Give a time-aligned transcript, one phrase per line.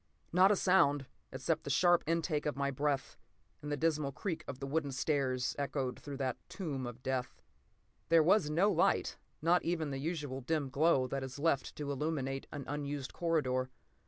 [0.33, 3.17] Not a sound, except the sharp intake of my breath
[3.61, 7.39] and the dismal creak of the wooden stairs, echoed through that tomb of death.
[8.09, 12.47] There was no light, not even the usual dim glow that is left to illuminate
[12.51, 13.69] an unused corridor.